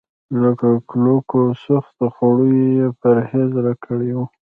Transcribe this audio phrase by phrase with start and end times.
[0.41, 0.49] له
[0.91, 4.17] کلکو او سختو خوړو يې پرهېز راکړی و.